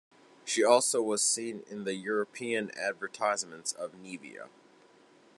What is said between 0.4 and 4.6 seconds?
She also was seen in the European advertisements of Nivea.